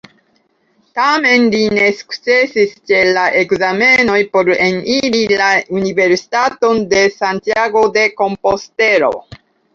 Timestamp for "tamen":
0.99-1.43